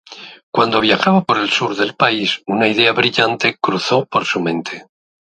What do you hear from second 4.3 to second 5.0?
mente.